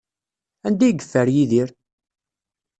Anda 0.67 0.83
ay 0.85 0.93
yeffer 0.97 1.27
Yidir? 1.35 1.69